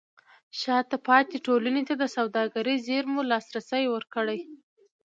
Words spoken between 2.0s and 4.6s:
د سوداګرۍ زېرمو لاسرسی ورکړئ.